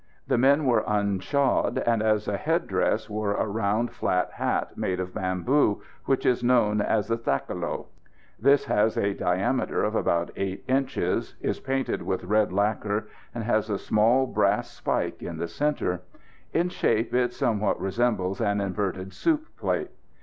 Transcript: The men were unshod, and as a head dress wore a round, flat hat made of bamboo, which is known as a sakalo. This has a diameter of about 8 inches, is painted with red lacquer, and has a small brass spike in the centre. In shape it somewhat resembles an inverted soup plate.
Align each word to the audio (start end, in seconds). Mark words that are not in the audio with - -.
The 0.25 0.37
men 0.39 0.65
were 0.65 0.83
unshod, 0.87 1.77
and 1.85 2.01
as 2.01 2.27
a 2.27 2.35
head 2.35 2.65
dress 2.65 3.07
wore 3.07 3.35
a 3.35 3.45
round, 3.45 3.91
flat 3.91 4.31
hat 4.31 4.75
made 4.75 4.99
of 4.99 5.13
bamboo, 5.13 5.83
which 6.05 6.25
is 6.25 6.43
known 6.43 6.81
as 6.81 7.11
a 7.11 7.17
sakalo. 7.19 7.85
This 8.39 8.65
has 8.65 8.97
a 8.97 9.13
diameter 9.13 9.83
of 9.83 9.93
about 9.93 10.31
8 10.35 10.63
inches, 10.67 11.35
is 11.39 11.59
painted 11.59 12.01
with 12.01 12.23
red 12.23 12.51
lacquer, 12.51 13.09
and 13.35 13.43
has 13.43 13.69
a 13.69 13.77
small 13.77 14.25
brass 14.25 14.71
spike 14.71 15.21
in 15.21 15.37
the 15.37 15.47
centre. 15.47 16.01
In 16.51 16.69
shape 16.69 17.13
it 17.13 17.31
somewhat 17.31 17.79
resembles 17.79 18.41
an 18.41 18.59
inverted 18.59 19.13
soup 19.13 19.55
plate. 19.55 19.91